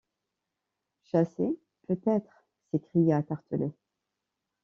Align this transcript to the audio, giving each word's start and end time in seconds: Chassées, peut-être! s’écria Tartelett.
Chassées, 1.03 1.59
peut-être! 1.87 2.43
s’écria 2.71 3.21
Tartelett. 3.21 3.77